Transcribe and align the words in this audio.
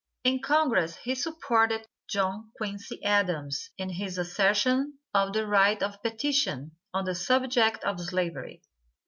In 0.23 0.41
congress 0.41 0.95
he 0.95 1.13
supported 1.13 1.87
John 2.09 2.51
Quincy 2.57 3.03
Adams 3.03 3.69
in 3.77 3.89
his 3.89 4.17
assertion 4.17 4.97
of 5.13 5.31
the 5.31 5.45
right 5.45 5.79
of 5.83 6.01
petition 6.01 6.71
on 6.91 7.05
the 7.05 7.13
subject 7.13 7.83
of 7.83 8.01
slavery. 8.01 8.63